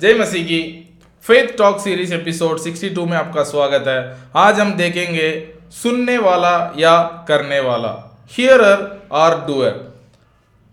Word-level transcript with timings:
जय 0.00 0.14
मसीह 0.14 0.44
की 0.44 0.60
faith 1.22 1.58
talk 1.58 1.80
series 1.80 2.14
episode 2.14 2.58
62 2.58 3.06
में 3.06 3.16
आपका 3.16 3.42
स्वागत 3.42 3.84
है। 3.88 4.16
आज 4.36 4.60
हम 4.60 4.74
देखेंगे 4.74 5.48
सुनने 5.70 6.18
वाला 6.18 6.74
या 6.78 7.24
करने 7.28 7.60
वाला। 7.60 8.18
हियरर 8.32 9.02
और 9.10 9.46
डूअर 9.46 9.94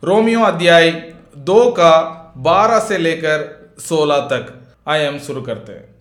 रोमियो 0.03 0.41
अध्याय 0.41 1.13
दो 1.37 1.71
का 1.71 1.91
12 2.37 2.79
से 2.79 2.97
लेकर 2.97 3.69
16 3.79 4.17
तक। 4.17 4.73
आइए 4.87 5.07
हम 5.07 5.19
शुरू 5.19 5.41
करते 5.41 5.71
हैं। 5.71 5.97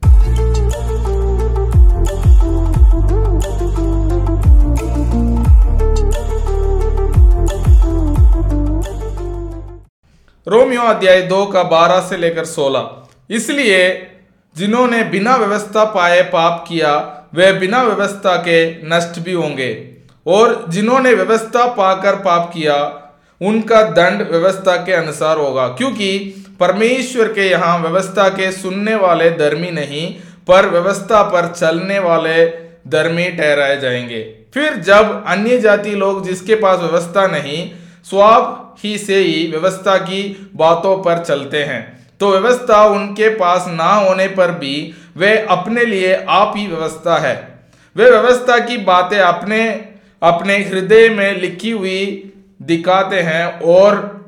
रोमियो 10.49 10.83
अध्याय 10.83 11.23
दो 11.23 11.47
का 11.47 11.63
बारह 11.63 12.01
से 12.01 12.17
लेकर 12.17 12.45
सोलह। 12.45 13.06
इसलिए 13.31 14.11
जिन्होंने 14.57 15.05
बिना 15.05 15.37
व्यवस्था 15.37 15.85
पाए 15.85 16.23
पाप 16.23 16.65
किया, 16.69 17.23
वे 17.35 17.53
बिना 17.53 17.83
व्यवस्था 17.83 18.37
के 18.37 18.71
नष्ट 18.71 19.21
भी 19.21 19.33
होंगे। 19.33 19.89
और 20.27 20.65
जिन्होंने 20.69 21.15
व्यवस्था 21.15 21.67
पाकर 21.67 22.15
पाप 22.15 22.51
किया, 22.55 23.03
उनका 23.43 23.83
दंड 23.83 24.31
व्यवस्था 24.31 24.77
के 24.77 24.93
अनुसार 24.93 25.39
होगा। 25.39 25.69
क्योंकि 25.69 26.45
परमेश्वर 26.61 27.33
के 27.33 27.51
यहाँ 27.51 27.79
व्यवस्था 27.79 28.29
के 28.29 28.53
सुनने 28.53 28.95
वाले 28.95 29.31
धर्मी 29.31 29.71
नहीं, 29.71 30.15
पर 30.47 30.67
व्यवस्था 30.67 31.23
पर 31.23 31.47
चलने 31.47 31.99
वाले 31.99 32.47
धर्मी 32.89 33.25
ठहराए 33.25 33.81
जाएँगे। 33.81 34.23
फिर 34.55 34.77
जब 34.77 35.25
अन्य 35.27 35.59
जाति 35.59 35.91
लोग 35.91 36.27
जिसके 36.27 36.55
पास 36.55 36.79
व्यवस्था 36.79 37.27
नहीं 37.27 37.71
स्वाब 38.05 38.75
ही 38.85 38.99
से 38.99 39.17
ही 39.17 39.51
व्यवस्था 39.51 39.97
की 39.97 40.51
बातों 40.55 40.99
पर 40.99 41.25
चलते 41.25 41.63
हैं। 41.63 41.96
तो 42.21 42.31
व्यवस्था 42.31 42.85
उनके 42.85 43.29
पास 43.29 43.65
ना 43.69 43.93
होने 43.95 44.29
पर 44.29 44.51
भी 44.51 44.95
वे 45.17 45.39
अपने 45.39 45.85
लिए 45.85 46.15
आप 46.29 46.53
ही 46.57 46.67
व्यवस्था 46.67 47.19
है। 47.19 47.59
वे 47.97 48.11
व्यवस्था 48.11 48.59
की 48.59 48.77
बातें 48.77 49.19
अपने 49.19 49.91
अपने 50.23 50.57
हृदय 50.59 51.09
में 51.09 51.41
लिखी 51.41 51.71
हुई 51.71 52.33
दिखाते 52.63 53.21
हैं 53.21 53.61
और 53.61 54.25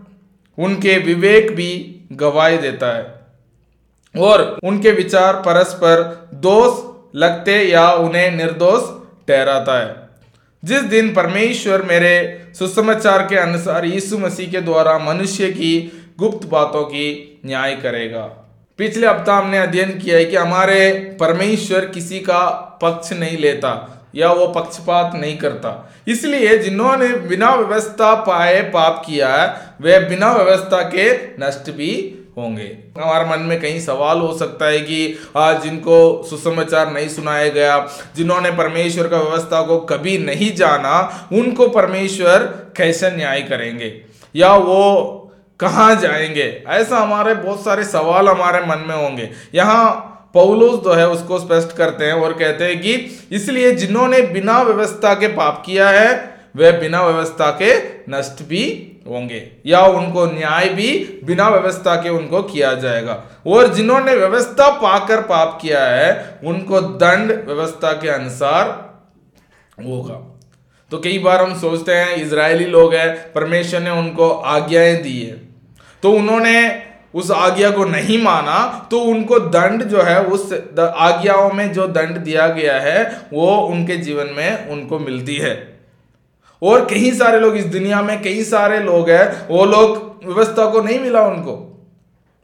उनके 0.58 0.98
विवेक 0.98 1.56
भी 1.56 2.00
गवाही 2.12 2.58
देता 2.58 2.96
है। 2.96 3.18
और 4.22 4.58
उनके 4.64 4.90
विचार 4.90 5.34
परस्पर 5.34 6.28
दोष 6.34 6.84
लगते 7.16 7.62
या 7.62 7.92
उन्हें 7.92 8.30
निर्दोष 8.30 8.82
ठहराता 9.28 9.78
है। 9.78 10.08
जिस 10.64 10.82
दिन 10.82 11.14
परमेश्वर 11.14 11.82
मेरे 11.82 12.44
सुसमाचार 12.58 13.26
के 13.26 13.36
अनुसार 13.36 13.84
यीशु 13.84 14.18
मसीह 14.18 14.50
के 14.50 14.60
द्वारा 14.60 14.98
मनुष्य 14.98 15.50
की 15.50 15.92
गुप्त 16.18 16.46
बातों 16.48 16.84
की 16.84 17.27
न्याय 17.46 17.76
करेगा। 17.76 18.44
पिछले 18.78 19.06
हफ़्ता 19.06 19.34
हमने 19.34 19.58
अध्ययन 19.58 19.98
किया 19.98 20.16
है 20.16 20.24
कि 20.24 20.36
हमारे 20.36 20.90
परमेश्वर 21.20 21.86
किसी 21.86 22.20
का 22.20 22.48
पक्ष 22.82 23.12
नहीं 23.12 23.38
लेता 23.38 23.94
या 24.14 24.32
वो 24.32 24.46
पक्षपात 24.46 25.12
नहीं 25.14 25.38
करता। 25.38 25.94
इसलिए 26.08 26.58
जिन्होंने 26.58 27.08
बिना 27.08 27.54
व्यवस्था 27.54 28.14
पाए 28.14 28.62
पाप 28.62 29.02
किया 29.06 29.28
है, 29.28 29.54
वे 29.80 30.08
बिना 30.08 30.32
व्यवस्था 30.32 30.82
के 30.82 31.26
नष्ट 31.26 31.70
भी 31.70 32.14
होंगे। 32.36 32.78
हमारे 33.00 33.24
मन 33.24 33.38
में 33.38 33.60
कहीं 33.60 33.80
सवाल 33.80 34.18
हो 34.18 34.38
सकता 34.38 34.66
है 34.66 34.80
कि 34.80 35.18
आज 35.36 35.62
जिनको 35.62 36.26
सुसमाचार 36.30 36.92
नहीं 36.92 37.08
सुनाया 37.08 37.48
गया, 37.48 37.88
जिन्होंने 38.16 38.50
परमेश्वर 38.50 39.08
का 39.08 39.16
व्यवस्था 39.16 39.62
को 39.62 39.78
कभी 39.78 40.18
नहीं 40.18 40.54
जाना, 40.54 41.28
उनको 41.32 41.68
परमेश्वर 41.68 42.38
कैसे 42.76 43.10
न्याय 43.10 43.42
करेंगे? 43.42 44.00
या 44.36 44.54
वो 44.54 45.17
कहाँ 45.60 45.96
जाएँगे? 45.96 46.64
ऐसा 46.68 46.98
हमारे 46.98 47.34
बहुत 47.34 47.64
सारे 47.64 47.84
सवाल 47.84 48.28
हमारे 48.28 48.66
मन 48.66 48.78
में 48.78 48.96
होंगे। 48.96 49.30
यहाँ 49.54 50.14
पौलोस 50.34 50.80
जो 50.80 50.92
है 50.92 51.08
उसको 51.08 51.38
स्पष्ट 51.38 51.76
करते 51.76 52.04
हैं 52.04 52.12
और 52.12 52.32
कहते 52.32 52.64
हैं 52.64 52.80
कि 52.80 53.18
इसलिए 53.32 53.72
जिन्होंने 53.72 54.20
बिना 54.20 54.62
व्यवस्था 54.62 55.14
के 55.14 55.28
पाप 55.28 55.62
किया 55.66 55.90
है, 55.90 56.34
वे 56.56 56.72
बिना 56.72 57.06
व्यवस्था 57.06 57.50
के 57.50 57.88
नष्ट 58.12 58.42
भी 58.42 58.92
होंगे। 59.08 59.50
या 59.66 59.80
उनको 59.80 60.26
न्याय 60.26 60.68
भी 60.68 61.20
बिना 61.24 61.48
व्यवस्था 61.48 61.96
के 61.96 62.08
उनको 62.08 62.42
किया 62.42 62.74
जाएगा। 62.74 63.24
और 63.46 63.74
जिन्होंने 63.74 64.14
व्यवस्था 64.14 64.70
पाकर 64.70 65.20
पाप 65.20 65.58
किया 65.62 65.84
है, 65.84 66.40
उनको 66.44 66.80
दंड 66.80 67.44
व्यवस्था 67.46 67.92
के 67.92 68.08
अनुसार 68.08 68.92
होगा। 69.84 70.38
तो 70.90 70.98
कई 70.98 71.18
बार 71.18 71.42
हम 71.42 71.54
सोचते 71.60 71.92
हैं 71.92 72.16
इसराइली 72.16 72.64
लोग 72.64 72.94
हैं, 72.94 73.32
परमेश्वर 73.32 73.80
ने 73.80 73.90
उनको 73.90 74.30
आज्ञाएँ 74.30 75.02
दी 75.02 75.22
है। 75.22 75.47
तो 76.02 76.12
उन्होंने 76.12 76.82
उस 77.14 77.30
आज्ञा 77.30 77.70
को 77.70 77.84
नहीं 77.84 78.22
माना 78.22 78.88
तो 78.90 79.00
उनको 79.00 79.38
दंड 79.38 79.82
जो 79.82 80.02
है, 80.02 80.22
उस 80.22 80.52
आज्ञाओं 80.80 81.52
में 81.52 81.72
जो 81.72 81.86
दंड 81.86 82.16
दिया 82.16 82.48
गया 82.48 82.80
है, 82.80 83.20
वो 83.32 83.56
उनके 83.56 83.96
जीवन 83.96 84.26
में 84.36 84.68
उनको 84.68 84.98
मिलती 84.98 85.36
है। 85.36 85.80
और 86.62 86.84
कई 86.84 87.12
सारे 87.12 87.40
लोग 87.40 87.56
इस 87.56 87.64
दुनिया 87.64 88.02
में, 88.02 88.22
कई 88.22 88.42
सारे 88.44 88.80
लोग 88.80 89.10
हैं, 89.10 89.48
वो 89.48 89.64
लोग 89.64 90.20
व्यवस्था 90.24 90.70
को 90.70 90.80
नहीं 90.80 91.00
मिला 91.00 91.22
उनको। 91.22 91.86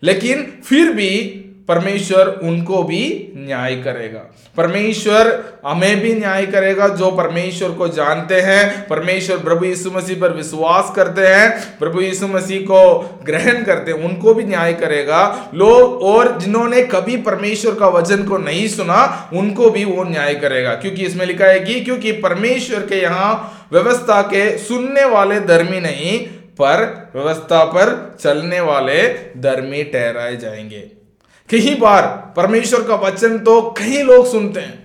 लेकिन 0.02 0.62
फिर 0.64 0.92
भी 0.92 1.40
परमेश्वर 1.68 2.40
उनको 2.42 2.82
भी 2.82 3.32
न्याय 3.36 3.76
करेगा। 3.76 4.34
परमेश्वर 4.56 5.44
हमें 5.66 6.00
भी 6.00 6.14
न्याय 6.14 6.46
करेगा, 6.46 6.88
जो 6.88 7.10
परमेश्वर 7.10 7.70
को 7.70 7.88
जानते 7.88 8.40
हैं। 8.40 8.88
परमेश्वर 8.88 9.38
प्रभु 9.38 9.64
यीशु 9.64 9.90
मसीह 9.90 10.20
पर 10.20 10.32
विश्वास 10.32 10.92
करते 10.96 11.20
हैं, 11.20 11.78
प्रभु 11.78 12.00
यीशु 12.00 12.26
मसीह 12.26 12.60
को 12.60 13.10
ग्रहण 13.24 13.64
करते 13.64 13.92
हैं, 13.92 13.98
उनको 13.98 14.34
भी 14.34 14.44
न्याय 14.44 14.72
करेगा। 14.72 15.50
लोग 15.54 16.02
और 16.02 16.40
जिन्होंने 16.40 16.82
कभी 16.82 17.16
परमेश्वर 17.16 17.74
का 17.74 17.88
वचन 17.88 18.24
को 18.24 18.38
नहीं 18.38 18.68
सुना, 18.68 19.30
उनको 19.32 19.70
भी 19.70 19.84
वो 19.84 20.04
न्याय 20.04 20.34
करेगा। 20.34 20.74
क्योंकि 20.74 21.04
इसमें 21.06 21.26
लिखा 21.26 21.44
है 21.44 21.60
कि, 21.60 21.80
क्योंकि 21.80 22.12
परमेश्वर 22.12 22.86
के 22.86 23.02
यहाँ 23.02 23.60
व्यवस्था 23.72 24.22
के 24.22 24.58
सुनने 24.58 25.04
वाले 25.04 25.40
धर्मी 25.40 25.80
नहीं, 25.80 26.26
पर 26.60 27.10
व्यवस्था 27.16 27.64
पर 27.64 28.16
चलने 28.20 28.60
वाले 28.60 29.08
धर्मी 29.36 29.84
ठहराए 29.84 30.36
जाएँगे। 30.36 31.03
कई 31.50 31.74
बार 31.74 32.02
परमेश्वर 32.36 32.82
का 32.82 32.94
वचन 32.98 33.38
तो 33.38 33.60
कई 33.78 34.02
लोग 34.02 34.26
सुनते 34.26 34.60
हैं। 34.60 34.82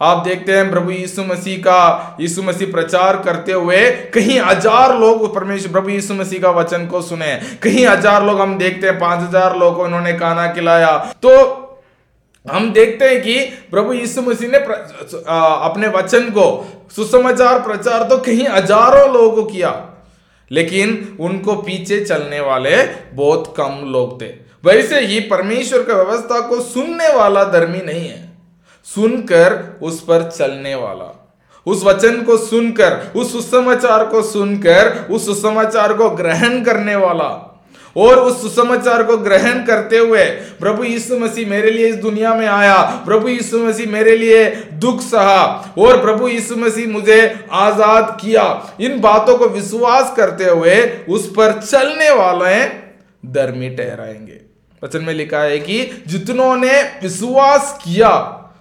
आप 0.00 0.24
देखते 0.24 0.52
हैं 0.52 0.70
प्रभु 0.70 0.90
यीशु 0.90 1.22
मसीह 1.24 1.58
का, 1.58 2.16
यीशु 2.20 2.42
मसीह 2.42 2.70
प्रचार 2.72 3.16
करते 3.22 3.52
हुए 3.52 3.78
कहीं 4.14 4.38
हज़ार 4.40 4.96
लोग 4.98 5.34
परमेश्वर, 5.34 5.72
प्रभु 5.72 5.88
यीशु 5.90 6.14
मसीह 6.14 6.40
का 6.40 6.50
वचन 6.52 6.86
को 6.86 7.02
सुने। 7.02 7.34
कहीं 7.62 7.86
हज़ार 7.86 8.24
लोग 8.24 8.40
हम 8.40 8.56
देखते 8.58 8.86
हैं, 8.86 8.98
पाँच 8.98 9.20
हज़ार 9.20 9.56
लोग 9.58 9.76
को 9.76 9.86
इन्होंने 9.86 10.12
खाना 10.18 10.46
खिलाया। 10.54 10.96
तो 11.22 11.32
हम 12.46 12.70
देखते 12.72 13.04
हैं 13.04 13.20
कि 13.22 13.38
प्रभु 13.70 13.92
यीशु 13.92 14.22
मसीह 14.22 14.50
ने 14.50 14.58
अपने 14.58 15.88
वचन 15.90 16.30
को, 16.30 16.46
सुसमाचार 16.96 17.60
प्रचार 17.62 18.02
तो 18.08 18.18
कहीं 18.18 18.46
हज़ारों 18.48 19.12
लोगों 19.12 19.30
को 19.32 19.44
किया। 19.44 19.74
लेकिन 20.50 21.16
उनको 21.20 21.54
पीछे 21.62 22.04
चलने 22.04 22.40
वाले 22.40 22.76
बहुत 23.14 23.54
कम 23.56 23.80
लोग 23.86 24.20
थे। 24.22 24.26
वैसे 24.66 25.00
ही 25.00 25.20
परमेश्वर 25.20 25.82
का 25.82 25.94
व्यवस्था 25.94 26.40
को 26.40 26.60
सुनने 26.60 27.14
वाला 27.14 27.44
धर्मी 27.44 27.78
नहीं 27.78 28.08
है। 28.08 28.38
सुनकर 28.84 29.78
उस 29.82 30.00
पर 30.00 30.30
चलने 30.30 30.74
वाला। 30.74 31.34
उस 31.66 31.84
वचन 31.84 32.22
को 32.22 32.36
सुनकर, 32.36 33.12
उस 33.16 33.32
सुसमाचार 33.32 34.06
को 34.06 34.22
सुनकर, 34.22 35.06
उस 35.10 35.26
सुसमाचार 35.26 35.92
को 35.92 36.10
ग्रहण 36.10 36.64
करने 36.64 36.96
वाला। 36.96 37.52
और 37.96 38.18
उस 38.18 38.42
सुसमाचार 38.42 39.02
को 39.02 39.16
ग्रहण 39.16 39.64
करते 39.64 39.98
हुए 39.98 40.24
प्रभु 40.24 40.84
यीशु 40.84 41.18
मसीह 41.18 41.48
मेरे 41.48 41.70
लिए 41.70 41.86
इस 41.86 41.96
दुनिया 41.96 42.34
में 42.34 42.46
आया। 42.46 43.02
प्रभु 43.06 43.28
यीशु 43.28 43.58
मसीह 43.58 43.88
मेरे 43.88 44.16
लिए 44.16 44.50
दुख 44.72 45.00
सहा। 45.00 45.74
और 45.78 46.00
प्रभु 46.00 46.28
यीशु 46.28 46.56
मसीह 46.56 46.88
मुझे 46.88 47.46
आज़ाद 47.52 48.18
किया। 48.20 48.76
इन 48.80 49.00
बातों 49.00 49.38
को 49.38 49.48
विश्वास 49.48 50.14
करते 50.16 50.44
हुए 50.44 50.98
उस 51.08 51.30
पर 51.30 51.52
चलने 51.52 52.10
वाले 52.10 52.64
धर्मी 53.30 53.70
ठहराएँगे। 53.70 54.45
वचन 54.84 55.02
में 55.02 55.14
लिखा 55.14 55.40
है 55.40 55.58
कि 55.58 56.04
जितनों 56.06 56.56
ने 56.56 56.82
विश्वास 56.82 57.78
किया, 57.84 58.10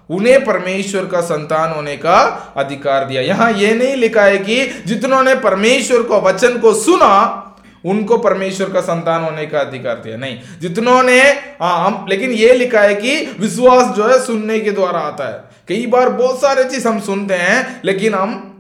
उन्हें 0.10 0.46
परमेश्वर 0.46 1.06
का 1.06 1.22
संतान 1.22 1.72
होने 1.72 1.98
का 1.98 2.20
अधिकार 2.58 3.06
दिया। 3.06 3.22
यहाँ 3.22 3.52
यह 3.54 3.76
नहीं 3.76 3.96
लिखा 3.96 4.24
है 4.24 4.38
कि 4.38 4.84
जितनों 4.86 5.24
ने 5.24 5.36
परमेश्वर 5.36 6.04
को 6.04 6.22
वचन 6.22 6.58
को 6.58 6.74
सुना, 6.74 7.42
उनको 7.86 8.18
परमेश्वर 8.18 8.70
का 8.70 8.82
संतान 8.82 9.24
होने 9.24 9.46
का 9.46 9.60
अधिकार 9.60 9.96
दिया। 9.96 10.18
नहीं 10.18 10.40
जितनों 10.62 11.04
ने 11.04 11.22
हम, 11.62 12.06
लेकिन 12.10 12.32
यह 12.32 12.54
लिखा 12.54 12.82
है 12.82 12.96
कि 12.96 13.36
विश्वास 13.40 13.96
जो 13.96 14.08
है 14.08 14.24
सुनने 14.26 14.60
के 14.60 14.72
द्वारा 14.72 15.00
आता 15.00 15.28
है। 15.30 15.44
कई 15.68 15.86
बार 15.86 16.10
बहुत 16.10 16.42
सारे 16.42 16.64
चीज़ 16.64 16.88
हम 16.88 17.00
सुनते 17.00 17.34
हैं, 17.34 17.82
लेकिन 17.86 18.14
हम 18.14 18.52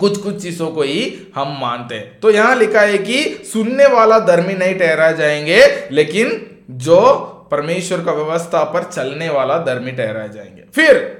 कुछ 0.00 0.16
कुछ 0.16 0.42
चीज़ों 0.42 0.68
को 0.70 0.82
ही 0.82 1.18
हम 1.34 1.58
मानते 1.60 1.94
हैं। 1.94 2.20
तो 2.20 2.30
यहाँ 2.30 2.56
लिखा 2.56 2.80
है 2.80 2.98
कि 2.98 3.42
सुनने 3.52 3.86
वाला 3.86 4.18
धर्मी 4.18 4.54
नहीं 4.54 4.74
ठहरा 4.74 5.12
जाएँगे, 5.12 5.88
लेकिन 5.92 6.46
जो 6.70 7.12
परमेश्वर 7.50 8.04
का 8.04 8.12
व्यवस्था 8.12 8.64
पर 8.64 8.82
चलने 8.82 9.30
वाला 9.30 9.58
धर्मी 9.58 9.92
ठहराए 9.92 10.28
जाएँगे। 10.28 10.62
फिर, 10.74 11.18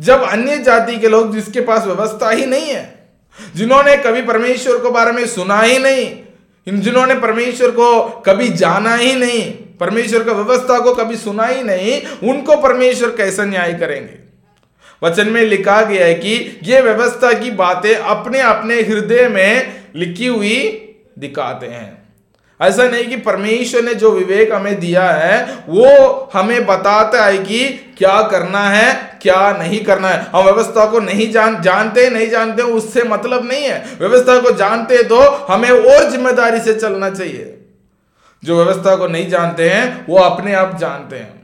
जब 0.00 0.22
अन्य 0.22 0.58
जाति 0.58 0.96
के 0.96 1.08
लोग 1.08 1.34
जिसके 1.34 1.60
पास 1.60 1.84
व्यवस्था 1.84 2.30
ही 2.30 2.46
नहीं 2.46 2.66
है, 2.66 3.08
जिन्होंने 3.56 3.96
कभी 3.96 4.22
परमेश्वर 4.22 4.78
को 4.78 4.90
बारे 4.90 5.12
में 5.12 5.26
सुना 5.26 5.60
ही 5.60 5.78
नहीं 5.78 6.22
जिन्होंने 6.68 7.14
परमेश्वर 7.14 7.70
को 7.70 8.02
कभी 8.08 8.48
जाना 8.48 8.94
ही 8.94 9.14
नहीं, 9.14 9.52
परमेश्वर 9.52 10.24
का 10.24 10.32
व्यवस्था 10.32 10.80
को 10.80 10.94
कभी 10.94 11.16
सुना 11.16 11.46
ही 11.46 11.62
नहीं, 11.62 12.02
उनको 12.30 12.56
परमेश्वर 12.56 13.08
कैसे 13.08 13.44
न्याय 13.44 13.74
करेंगे? 13.74 14.14
वचन 15.02 15.28
में 15.28 15.42
लिखा 15.42 15.82
गया 15.82 16.06
है 16.06 16.14
कि 16.14 16.60
ये 16.62 16.80
व्यवस्था 16.80 17.32
की 17.32 17.50
बातें 17.50 17.94
अपने 17.94 18.40
अपने 18.40 18.74
हृदय 18.74 19.28
में 19.28 19.84
लिखी 19.94 20.26
हुई 20.26 20.88
दिखाते 21.18 21.66
हैं। 21.66 21.95
ऐसा 22.60 22.84
नहीं 22.84 23.06
कि 23.06 23.16
परमेश्वर 23.18 23.82
ने 23.82 23.94
जो 23.94 24.10
विवेक 24.10 24.52
हमें 24.52 24.78
दिया 24.80 25.10
है, 25.10 25.44
वो 25.68 26.30
हमें 26.34 26.66
बताता 26.66 27.24
है 27.24 27.38
कि 27.38 27.64
क्या 27.98 28.20
करना 28.22 28.62
है, 28.68 29.18
क्या 29.22 29.50
नहीं 29.58 29.84
करना 29.84 30.08
है। 30.08 30.20
हम 30.26 30.44
व्यवस्था 30.44 30.86
को 30.90 31.00
नहीं 31.00 31.30
जान, 31.32 31.60
जानते, 31.62 32.08
नहीं 32.10 32.28
जानते, 32.30 32.62
उससे 32.62 33.02
मतलब 33.04 33.48
नहीं 33.48 33.64
है। 33.64 33.84
व्यवस्था 34.00 34.40
को 34.40 34.50
जानते 34.56 35.02
तो 35.04 35.20
हमें 35.46 35.70
और 35.70 36.10
ज़िम्मेदारी 36.10 36.60
से 36.60 36.74
चलना 36.74 37.10
चाहिए। 37.10 37.52
जो 38.42 38.56
व्यवस्था 38.56 38.96
को 38.96 39.06
नहीं 39.06 39.28
जानते 39.28 39.68
हैं, 39.68 40.06
वो 40.08 40.18
अपने 40.18 40.54
आप 40.54 40.76
जानते 40.78 41.16
हैं। 41.16 41.34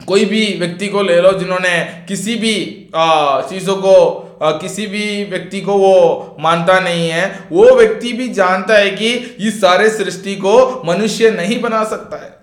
कोई 0.00 0.24
भी 0.24 0.46
व्यक्ति 0.58 0.88
को 0.88 1.02
ले 1.02 1.20
लो 1.20 1.32
जिन्होंने 1.32 1.78
किसी 2.08 2.34
भी 2.36 2.54
चीज़ों 2.94 3.76
को 3.76 3.94
किसी 4.42 4.86
भी 4.86 5.24
व्यक्ति 5.24 5.60
को 5.60 5.72
वो 5.72 6.36
मानता 6.40 6.80
नहीं 6.80 7.08
है, 7.10 7.48
वो 7.52 7.74
व्यक्ति 7.74 8.12
भी 8.12 8.28
जानता 8.28 8.74
है 8.74 8.90
कि 8.90 9.12
इस 9.40 9.60
सारे 9.60 9.90
सृष्टि 9.90 10.36
को 10.36 10.82
मनुष्य 10.84 11.30
नहीं 11.30 11.60
बना 11.60 11.84
सकता 11.84 12.16
है। 12.16 12.38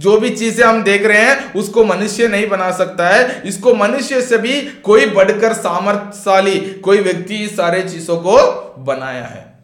जो 0.00 0.16
भी 0.16 0.30
चीज़ें 0.30 0.66
हम 0.66 0.82
देख 0.82 1.06
रहे 1.06 1.18
हैं, 1.18 1.52
उसको 1.52 1.84
मनुष्य 1.84 2.28
नहीं 2.28 2.48
बना 2.48 2.70
सकता 2.70 3.08
है। 3.08 3.42
इसको 3.42 3.74
मनुष्य 3.74 4.22
से 4.22 4.38
भी 4.38 4.60
कोई 4.60 5.06
बढ़कर 5.06 5.52
सामर्थ्यशाली 5.52 6.58
कोई 6.58 6.98
व्यक्ति 6.98 7.36
इस 7.36 7.56
सारे 7.56 7.82
चीज़ों 7.82 8.16
को 8.16 8.36
बनाया 8.78 9.24
है। 9.24 9.58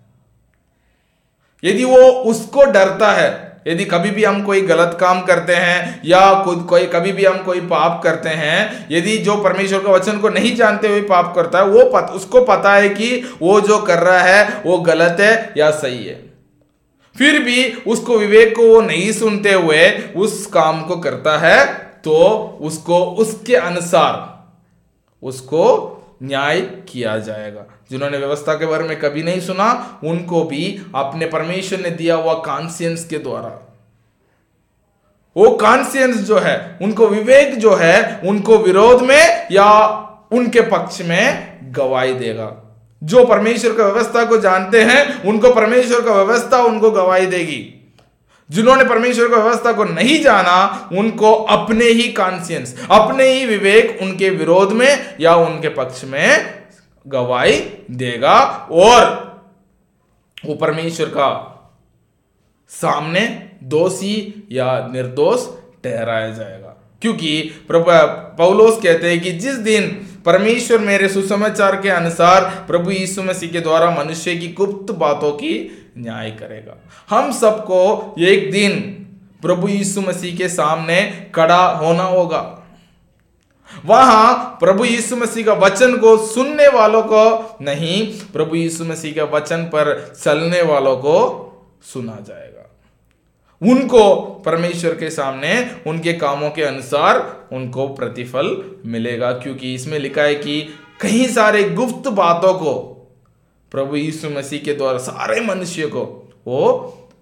यदि 1.65 1.85
वो 1.85 1.99
उसको 1.99 2.65
डरता 2.65 3.13
है 3.13 3.44
यदि 3.67 3.85
कभी 3.85 4.11
भी 4.11 4.25
हम 4.25 4.43
कोई 4.43 4.61
गलत 4.61 4.97
काम 5.01 5.21
करते 5.21 5.55
हैं 5.55 6.01
या 6.05 6.43
खुद 6.45 6.67
कोई 6.71 6.87
कभी 6.87 7.13
भी 7.13 7.25
हम 7.25 7.39
कोई 7.39 7.61
पाप 7.61 8.01
करते 8.05 8.29
हैं 8.29 8.89
यदि 8.91 9.17
जो 9.19 9.37
परमेश्वर 9.37 9.79
के 9.79 9.93
वचन 9.93 10.19
को 10.19 10.29
नहीं 10.29 10.55
जानते 10.57 10.89
हुए 10.89 11.01
पाप 11.01 11.35
करता 11.35 11.59
है 11.59 11.65
वो 11.65 11.85
पत, 11.85 12.13
उसको 12.13 12.41
पता 12.41 12.75
है 12.75 12.89
कि 12.89 13.37
वो 13.43 13.61
जो 13.61 13.79
कर 13.79 13.99
रहा 13.99 14.19
है 14.19 14.63
वो 14.67 14.79
गलत 14.79 15.21
है 15.21 15.53
या 15.57 15.71
सही 15.71 16.05
है। 16.05 16.23
फिर 17.17 17.43
भी 17.43 17.73
उसको 17.87 18.19
विवेक 18.19 18.57
को 18.57 18.63
वो 18.63 18.81
नहीं 18.81 19.13
सुनते 19.13 19.53
हुए 19.53 19.91
उस 20.17 20.47
काम 20.47 20.83
को 20.83 20.97
करता 20.97 21.39
है 21.39 21.65
तो 22.05 22.17
उसको 22.61 23.05
उसके 23.05 23.57
अनुसार 23.57 24.33
उसको 25.23 25.65
न्याय 26.23 26.61
किया 26.61 27.19
जाएगा। 27.19 27.65
जिन्होंने 27.91 28.19
व्यवस्था 28.19 28.55
के 28.55 28.67
बारे 28.67 28.85
में 28.85 29.01
कभी 29.01 29.23
नहीं 29.23 29.41
सुना, 29.41 30.01
उनको 30.05 30.45
भी 30.45 30.83
अपने 30.95 31.27
परमेश्वर 31.27 31.81
ने 31.81 31.91
दिया 31.91 32.15
हुआ 32.15 32.35
कॉन्सियंस 32.35 33.05
के 33.05 33.19
द्वारा। 33.19 33.61
वो 35.37 35.51
कॉन्सियंस 35.51 36.17
जो 36.17 36.39
है, 36.39 36.79
उनको 36.83 37.07
विवेक 37.07 37.59
जो 37.59 37.75
है, 37.75 38.21
उनको 38.25 38.59
विरोध 38.59 39.03
में 39.03 39.49
या 39.53 39.89
उनके 40.33 40.61
पक्ष 40.61 41.03
में 41.03 41.59
गवाही 41.63 42.15
देगा। 42.15 42.61
जो 43.05 43.25
परमेश्वर 43.25 43.73
का 43.73 43.85
व्यवस्था 43.85 44.25
को 44.25 44.37
जानते 44.39 44.83
हैं, 44.83 45.23
उनको 45.23 45.51
परमेश्वर 45.51 46.01
का 46.01 46.13
व्यवस्था 46.13 46.63
उनको 46.63 46.91
गवाही 46.91 47.27
देगी। 47.27 47.74
जिन्होंने 48.51 48.85
परमेश्वर 48.85 49.29
की 49.29 49.35
व्यवस्था 49.35 49.73
को 49.73 49.85
नहीं 49.85 50.23
जाना, 50.23 50.89
उनको 50.93 51.35
अपने 51.35 51.85
ही 51.85 52.13
कॉन्सियंस 52.13 52.87
अपने 52.91 53.29
ही 53.29 53.47
विवेक 53.47 53.99
उनके 54.03 54.31
विरोध 54.31 54.73
में 54.73 55.17
या 55.21 55.35
उनके 55.35 55.69
पक्ष 55.69 56.05
में 56.05 56.63
गवाही 57.07 57.61
देगा। 57.91 58.69
और 58.71 59.35
वो 60.47 60.55
परमेश्वर 60.55 61.07
का 61.07 61.51
सामने 62.69 63.51
दोषी 63.63 64.49
या 64.53 64.89
निर्दोष 64.93 65.47
ठहराया 65.85 66.31
जाएगा। 66.31 66.77
क्योंकि 67.03 67.51
प्रभु, 67.69 67.85
पौलोस 68.37 68.81
कहते 68.83 69.11
हैं 69.11 69.21
कि 69.21 69.33
जिस 69.33 69.55
दिन 69.55 70.09
परमेश्वर 70.27 70.79
मेरे 70.79 71.09
सुसमाचार 71.09 71.81
के 71.81 71.89
अनुसार 71.89 72.65
प्रभु 72.67 72.91
यीशु 72.91 73.23
मसीह 73.23 73.51
के 73.51 73.61
द्वारा 73.61 73.91
मनुष्य 73.91 74.37
की 74.37 74.49
गुप्त 74.49 74.95
बातों 74.95 75.33
की 75.33 75.81
न्याय 75.99 76.31
करेगा। 76.31 76.77
हम 77.11 77.33
सबको 77.33 78.15
एक 78.19 78.51
दिन 78.51 78.81
प्रभु 79.43 79.69
यीशु 79.69 80.01
मसीह 80.01 80.37
के 80.37 80.49
सामने 80.49 81.31
खड़ा 81.35 81.67
होना 81.67 82.03
होगा। 82.03 82.61
वहाँ 83.85 84.57
प्रभु 84.61 84.85
यीशु 84.85 85.17
मसीह 85.17 85.45
का 85.45 85.53
वचन 85.53 85.97
को 85.97 86.17
सुनने 86.27 86.69
वालों 86.69 87.03
को 87.03 87.57
नहीं, 87.61 88.21
प्रभु 88.33 88.57
यीशु 88.57 88.85
मसीह 88.85 89.15
का 89.15 89.25
वचन 89.25 89.65
पर 89.65 90.15
चलने 90.23 90.63
वालों 90.63 90.97
को 90.97 91.51
सुना 91.83 92.19
जाएगा। 92.29 92.51
उनको 93.63 94.15
परमेश्वर 94.47 94.95
के 94.95 95.11
सामने, 95.11 95.71
उनके 95.87 96.13
कामों 96.13 96.51
के 96.51 96.63
अनुसार 96.63 97.47
उनको 97.53 97.89
प्रतिफल 97.89 98.65
मिलेगा, 98.87 99.33
क्योंकि 99.33 99.75
इसमें 99.75 99.99
लिखा 99.99 100.23
है 100.23 100.35
कि 100.35 100.61
कई 101.01 101.27
सारे 101.27 101.65
गुप्त 101.65 102.09
बातों 102.09 102.55
को 102.55 102.94
प्रभु 103.75 103.97
यीशु 103.97 104.31
मसीह 104.31 104.61
के 104.61 104.75
द्वारा 104.75 104.99
सारे 104.99 105.41
मनुष्य 105.41 105.87
को 105.87 106.03
वो 106.47 106.61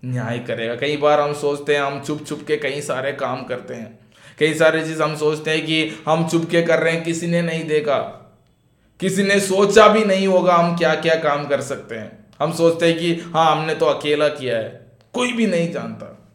न्याय 0.04 0.38
करेगा। 0.38 0.74
कई 0.74 0.96
बार 0.96 1.20
हम 1.20 1.32
सोचते 1.32 1.74
हैं, 1.74 1.82
हम 1.82 2.00
चुप 2.00 2.24
चुप 2.24 2.44
के 2.46 2.56
कई 2.56 2.80
सारे 2.80 3.12
काम 3.12 3.44
करते 3.44 3.74
हैं। 3.74 3.98
कई 4.38 4.54
सारे 4.54 4.84
चीज़ 4.84 5.02
हम 5.02 5.16
सोचते 5.16 5.50
हैं 5.50 5.66
कि 5.66 5.92
हम 6.08 6.28
चुप 6.28 6.44
के 6.50 6.62
कर 6.62 6.78
रहे 6.78 6.92
हैं, 6.92 7.04
किसी 7.04 7.26
ने 7.26 7.42
नहीं 7.42 7.64
देखा। 7.64 7.98
किसी 9.00 9.22
ने 9.22 9.40
सोचा 9.40 9.88
भी 9.88 10.04
नहीं 10.04 10.26
होगा 10.26 10.54
हम 10.54 10.76
क्या 10.76 10.94
क्या 10.94 11.14
काम 11.14 11.46
कर 11.46 11.60
सकते 11.60 11.94
हैं। 11.94 12.26
हम 12.38 12.52
सोचते 12.52 12.86
हैं 12.86 12.98
कि 12.98 13.12
हाँ 13.12 13.56
हमने 13.56 13.74
तो 13.74 13.86
अकेला 13.86 14.28
किया 14.28 14.58
है, 14.58 14.86
कोई 15.12 15.32
भी 15.32 15.46
नहीं 15.46 15.72
जानता। 15.72 16.34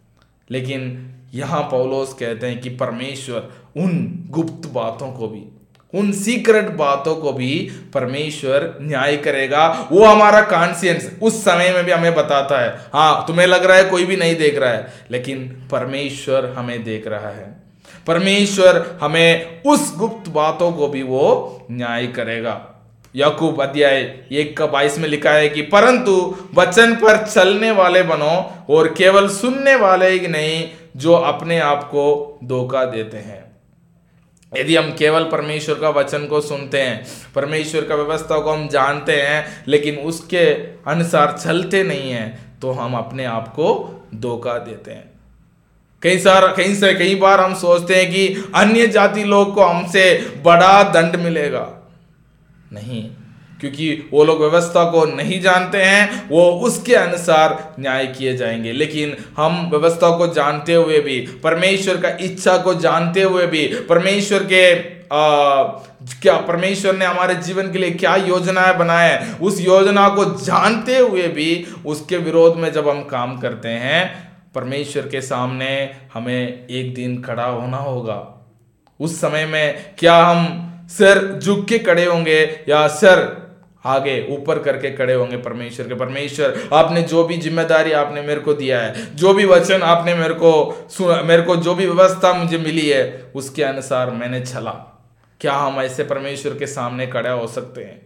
लेकिन 0.51 1.13
यहाँ 1.33 1.61
पौलोस 1.63 2.13
कहते 2.13 2.47
हैं 2.47 2.61
कि 2.61 2.69
परमेश्वर 2.69 3.49
उन 3.77 4.25
गुप्त 4.29 4.69
बातों 4.69 5.11
को 5.11 5.27
भी 5.27 5.45
उन 5.93 6.11
सीक्रेट 6.11 6.69
बातों 6.69 7.15
को 7.15 7.31
भी 7.33 7.71
परमेश्वर 7.93 8.77
न्याय 8.81 9.17
करेगा। 9.17 9.89
वो 9.91 10.05
हमारा 10.05 10.41
कॉन्सियंस 10.41 11.11
उस 11.21 11.41
समय 11.41 11.69
में 11.69 11.83
भी 11.85 11.91
हमें 11.91 12.15
बताता 12.15 12.59
है। 12.61 12.69
हाँ 12.93 13.23
तुम्हें 13.27 13.47
लग 13.47 13.65
रहा 13.65 13.77
है 13.77 13.83
कोई 13.83 14.05
भी 14.05 14.15
नहीं 14.15 14.35
देख 14.35 14.57
रहा 14.57 14.71
है, 14.71 14.93
लेकिन 15.11 15.67
परमेश्वर 15.71 16.45
हमें 16.57 16.83
देख 16.83 17.07
रहा 17.07 17.29
है। 17.29 17.63
परमेश्वर 18.07 18.97
हमें 19.01 19.63
उस 19.63 19.95
गुप्त 19.97 20.29
बातों 20.29 20.71
को 20.71 20.87
भी 20.87 21.03
वो 21.03 21.67
न्याय 21.71 22.07
करेगा। 22.07 22.61
याकूब 23.15 23.61
अध्याय 23.61 24.01
एक 24.31 24.57
का 24.57 24.65
बाईस 24.65 24.97
में 24.99 25.09
लिखा 25.09 25.31
है 25.31 25.49
कि, 25.49 25.61
परंतु 25.61 26.37
वचन 26.53 26.95
पर 26.95 27.25
चलने 27.25 27.71
वाले 27.71 28.03
बनो 28.03 28.51
और 28.69 28.93
केवल 28.93 29.27
सुनने 29.29 29.75
वाले 29.75 30.09
ही 30.09 30.27
नहीं, 30.27 30.69
जो 30.95 31.13
अपने 31.13 31.59
आप 31.59 31.83
को 31.83 32.39
धोखा 32.43 32.85
देते 32.85 33.17
हैं। 33.17 33.46
यदि 34.51 34.75
हम 34.75 34.91
केवल 34.91 35.23
परमेश्वर 35.23 35.75
का 35.75 35.89
वचन 35.89 36.25
को 36.25 36.39
सुनते 36.41 36.81
हैं, 36.81 37.05
परमेश्वर 37.35 37.85
का 37.85 37.95
व्यवस्था 37.95 38.39
को 38.39 38.51
हम 38.51 38.67
जानते 38.67 39.21
हैं, 39.21 39.63
लेकिन 39.67 39.97
उसके 39.97 40.45
अनुसार 40.91 41.37
चलते 41.37 41.83
नहीं 41.83 42.11
हैं 42.11 42.59
तो 42.59 42.71
हम 42.71 42.95
अपने 42.95 43.25
आप 43.25 43.47
को 43.47 43.67
धोखा 44.15 44.57
देते 44.57 44.91
हैं। 44.91 45.11
कई 46.03 46.19
सार 46.19 46.47
कई 46.57 46.75
से 46.75 46.93
कई 46.93 47.15
बार 47.15 47.41
हम 47.41 47.53
सोचते 47.55 47.95
हैं 47.95 48.11
कि 48.11 48.51
अन्य 48.55 48.87
जाति 48.87 49.23
लोग 49.23 49.53
को 49.55 49.63
हमसे 49.63 50.03
बड़ा 50.45 50.83
दंड 50.91 51.15
मिलेगा। 51.15 51.67
नहीं 52.73 53.09
क्योंकि 53.59 54.09
वो 54.13 54.23
लोग 54.23 54.39
व्यवस्था 54.39 54.83
को 54.91 55.05
नहीं 55.05 55.41
जानते 55.41 55.77
हैं 55.77 56.29
वो 56.29 56.49
उसके 56.51 56.95
अनुसार 56.95 57.75
न्याय 57.79 58.07
किए 58.07 58.37
जाएँगे। 58.37 58.71
लेकिन 58.71 59.15
हम 59.37 59.69
व्यवस्था 59.69 60.17
को 60.17 60.27
जानते 60.27 60.73
हुए 60.73 60.99
भी 60.99 61.19
परमेश्वर 61.43 61.97
का 61.97 62.09
इच्छा 62.21 62.57
को 62.57 62.73
जानते 62.73 63.21
हुए 63.21 63.47
भी 63.47 63.67
परमेश्वर 63.67 64.43
के 64.43 64.97
आ, 65.13 65.63
क्या 66.21 66.37
परमेश्वर 66.37 66.95
ने 66.95 67.05
हमारे 67.05 67.35
जीवन 67.35 67.71
के 67.71 67.79
लिए 67.79 67.91
क्या 67.91 68.15
योजनाएँ 68.15 68.77
बनाए 68.77 69.35
उस 69.41 69.61
योजना 69.61 70.09
को 70.09 70.25
जानते 70.25 70.97
हुए 70.97 71.27
भी 71.27 71.67
उसके 71.85 72.17
विरोध 72.17 72.55
में 72.55 72.71
जब 72.71 72.89
हम 72.89 73.03
काम 73.03 73.37
करते 73.37 73.69
हैं 73.69 74.31
परमेश्वर 74.55 75.07
के 75.07 75.21
सामने 75.21 75.95
हमें 76.13 76.67
एक 76.67 76.93
दिन 76.93 77.21
खड़ा 77.21 77.45
होना 77.45 77.77
होगा। 77.77 78.47
उस 78.99 79.21
समय 79.21 79.45
में 79.45 79.95
क्या 79.99 80.17
हम 80.17 80.63
सर 80.89 81.39
झुक 81.39 81.65
के 81.67 81.79
खड़े 81.79 82.05
होंगे 82.05 82.65
या 82.69 82.87
सर 82.87 83.46
आगे 83.87 84.15
ऊपर 84.29 84.59
करके 84.59 84.91
खड़े 84.91 85.13
होंगे 85.13 85.37
परमेश्वर 85.37 85.87
के। 85.87 85.95
परमेश्वर, 85.95 86.57
आपने 86.73 87.01
जो 87.03 87.23
भी 87.23 87.37
ज़िम्मेदारी 87.37 87.91
आपने 87.91 88.21
मेरे 88.21 88.41
को 88.41 88.53
दिया 88.53 88.81
है, 88.81 89.15
जो 89.15 89.33
भी 89.33 89.45
वचन 89.45 89.81
आपने 89.83 90.15
मेरे 90.15 90.33
को 90.33 91.23
मेरे 91.23 91.41
को 91.41 91.55
जो 91.55 91.75
भी 91.75 91.85
व्यवस्था 91.85 92.33
मुझे 92.33 92.57
मिली 92.57 92.89
है, 92.89 93.31
उसके 93.35 93.63
अनुसार 93.63 94.11
मैंने 94.11 94.39
चला। 94.41 94.71
क्या 95.41 95.53
हम 95.53 95.79
ऐसे 95.81 96.03
परमेश्वर 96.03 96.57
के 96.57 96.67
सामने 96.67 97.07
खड़े 97.07 97.29
हो 97.29 97.47
सकते 97.47 97.83
हैं? 97.83 98.05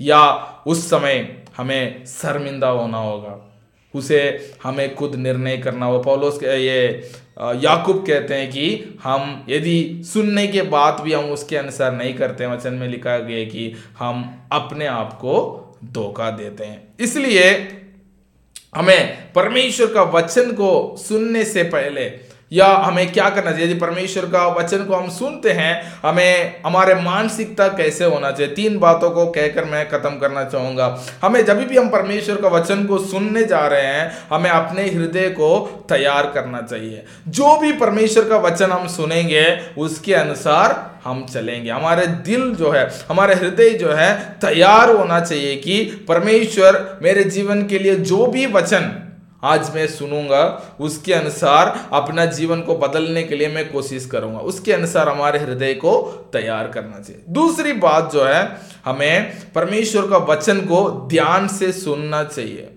या 0.00 0.22
उस 0.66 0.88
समय 0.90 1.44
हमें 1.56 2.04
शर्मिंदा 2.06 2.68
होना 2.68 2.98
होगा? 2.98 3.53
उसे 3.94 4.20
हमें 4.62 4.94
खुद 4.94 5.14
निर्णय 5.14 5.56
करना 5.56 5.86
हो 5.86 5.98
पौलोस 5.98 6.42
ये 6.42 7.10
याकूब 7.62 8.04
कहते 8.06 8.34
हैं 8.34 8.50
कि 8.50 8.98
हम 9.02 9.46
यदि 9.48 10.02
सुनने 10.04 10.46
के 10.46 10.62
बाद 10.62 11.00
भी 11.00 11.12
हम 11.12 11.30
उसके 11.30 11.56
अनुसार 11.56 11.92
नहीं 11.92 12.14
करते, 12.14 12.46
वचन 12.46 12.74
में 12.74 12.88
लिखा 12.88 13.18
गया 13.18 13.44
कि 13.44 13.72
हम 13.98 14.48
अपने 14.52 14.86
आप 14.86 15.12
को 15.12 15.60
धोखा 15.84 16.30
देते 16.30 16.64
हैं। 16.64 16.82
इसलिए 17.00 17.50
हमें 18.74 19.32
परमेश्वर 19.32 19.86
का 19.86 20.02
वचन 20.02 20.52
को 20.52 20.96
सुनने 20.98 21.44
से 21.44 21.62
पहले 21.62 22.04
या 22.54 22.66
हमें 22.66 23.12
क्या 23.12 23.30
करना 23.30 23.50
चाहिए? 23.50 23.66
यदि 23.66 23.74
परमेश्वर 23.74 24.24
का 24.24 24.46
वचन 24.46 24.84
को 24.84 24.94
हम 24.94 25.10
सुनते 25.10 25.50
हैं, 25.50 26.00
हमें 26.02 26.62
हमारे 26.66 26.94
मानसिकता 26.94 27.68
कैसे 27.68 28.04
होना 28.04 28.30
चाहिए? 28.30 28.54
तीन 28.54 28.78
बातों 28.78 29.10
को 29.10 29.26
कहकर 29.26 29.64
मैं 29.64 29.88
खत्म 29.88 30.10
करना 30.10 30.44
चाहूँगा। 30.44 31.00
हमें 31.22 31.44
जब 31.44 31.66
भी 31.66 31.76
हम 31.76 31.88
परमेश्वर 31.88 32.36
का 32.36 32.48
वचन 32.48 32.84
को 32.84 32.98
सुनने 32.98 33.44
जा 33.44 33.66
रहे 33.66 33.86
हैं, 33.86 34.18
हमें 34.30 34.50
अपने 34.50 34.82
हृदय 34.82 35.28
को 35.28 35.84
तैयार 35.88 36.30
करना 36.34 36.62
चाहिए। 36.62 37.04
जो 37.28 37.56
भी 37.56 37.72
परमेश्वर 37.72 38.24
का 38.24 38.36
वचन 38.36 38.70
हम 38.70 38.86
सुनेंगे, 38.88 39.58
उसके 39.78 40.14
अनुसार 40.14 40.94
हम 41.04 41.26
चलेंगे। 41.26 41.70
हमारे 41.70 42.06
दिल 42.06 42.54
जो 42.54 42.70
है, 42.70 42.90
हमारे 43.08 43.34
हृदय 43.34 43.70
जो 43.70 43.92
है, 43.92 44.36
तैयार 44.40 44.90
होना 44.90 45.20
चाहिए 45.20 45.56
कि 45.56 46.06
परमेश्वर 46.08 46.98
मेरे 47.02 47.24
जीवन 47.24 47.66
के 47.66 47.78
लिए 47.78 47.94
जो 47.94 48.26
भी 48.26 48.46
वचन 48.46 49.00
आज 49.44 49.74
मैं 49.74 49.86
सुनूँगा, 49.86 50.76
उसके 50.80 51.12
अनुसार 51.12 51.88
अपना 51.92 52.24
जीवन 52.24 52.60
को 52.60 52.74
बदलने 52.74 53.22
के 53.22 53.36
लिए 53.36 53.48
मैं 53.48 53.72
कोशिश 53.72 54.06
करूँगा। 54.06 54.38
उसके 54.38 54.72
अनुसार 54.72 55.08
हमारे 55.08 55.38
हृदय 55.38 55.74
को 55.74 56.02
तैयार 56.32 56.68
करना 56.68 57.00
चाहिए। 57.00 57.22
दूसरी 57.28 57.72
बात 57.72 58.12
जो 58.12 58.24
है, 58.24 58.58
हमें 58.84 59.32
परमेश्वर 59.52 60.06
का 60.06 60.16
वचन 60.16 60.60
को 60.60 61.08
ध्यान 61.10 61.48
से 61.48 61.72
सुनना 61.72 62.24
चाहिए। 62.24 62.68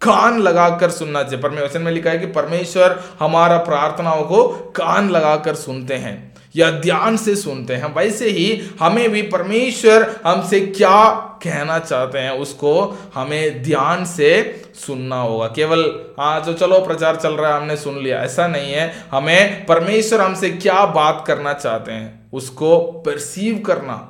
कान 0.00 0.38
लगाकर 0.38 0.90
सुनना 0.90 1.22
चाहिए। 1.22 1.38
परमेश्वर 1.38 1.82
में 1.82 1.92
लिखा 1.92 2.10
है 2.10 2.18
कि 2.18 2.26
परमेश्वर 2.26 3.04
हमारा 3.20 3.56
प्रार्थनाओं 3.56 4.22
को 4.22 4.48
कान 4.76 5.10
लगाकर 5.10 5.54
सुनते 5.54 5.94
हैं 5.94 6.34
या 6.56 6.70
ध्यान 6.70 7.16
से 7.16 7.36
सुनते 7.36 7.74
हैं। 7.74 7.94
वैसे 7.94 8.30
ही 8.30 8.62
हमें 8.80 9.10
भी 9.10 9.22
परमेश्वर 9.22 10.20
हमसे 10.26 10.60
क्या 10.60 11.12
कहना 11.44 11.78
चाहते 11.78 12.18
हैं, 12.18 12.30
उसको 12.30 12.72
हमें 13.14 13.62
ध्यान 13.62 14.04
से 14.04 14.30
सुनना 14.76 15.20
होगा। 15.20 15.46
केवल 15.46 15.84
हाँ 16.18 16.40
जो 16.40 16.52
चलो 16.52 16.78
प्रचार 16.80 17.16
चल 17.16 17.34
रहा 17.34 17.54
है, 17.54 17.60
हमने 17.60 17.76
सुन 17.76 17.98
लिया, 17.98 18.22
ऐसा 18.22 18.46
नहीं 18.46 18.72
है। 18.72 18.92
हमें 19.10 19.66
परमेश्वर 19.66 20.20
हमसे 20.20 20.50
क्या 20.50 20.84
बात 20.86 21.24
करना 21.26 21.52
चाहते 21.52 21.92
हैं, 21.92 22.30
उसको 22.32 22.80
परसीव 23.06 23.62
करना 23.66 24.00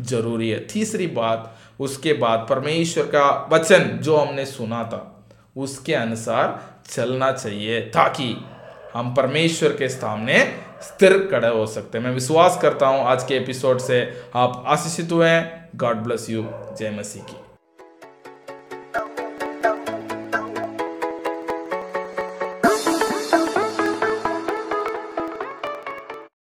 ज़रूरी 0.00 0.50
है। 0.50 0.58
तीसरी 0.66 1.06
बात, 1.06 1.54
उसके 1.80 2.12
बाद 2.12 2.46
परमेश्वर 2.50 3.04
का 3.06 3.48
वचन 3.52 3.98
जो 4.02 4.16
हमने 4.16 4.44
सुना 4.46 4.82
था, 4.84 5.26
उसके 5.56 5.94
अनुसार 5.94 6.60
चलना 6.90 7.32
चाहिए, 7.32 7.80
ताकि 7.80 8.36
हम 8.94 9.14
परमेश्वर 9.14 9.72
के 9.72 9.88
सामने 9.88 10.42
स्थिर 10.82 11.18
खड़े 11.32 11.48
हो 11.48 11.66
सकते 11.66 11.98
हैं। 11.98 12.04
मैं 12.04 12.12
विश्वास 12.12 12.58
करता 12.62 12.86
हूँ, 12.86 13.04
आज 13.04 13.24
के 13.24 13.36
एपिसोड 13.36 13.78
से 13.78 14.02
आप 14.36 14.64
आशीषित 14.66 15.12
हुए 15.12 15.28
हैं। 15.28 15.63
गॉड 15.76 15.96
ब्लेस 15.96 16.28
यू 16.30 16.42
जय 16.78 16.90
मसीह 16.90 17.22
की 17.22 17.43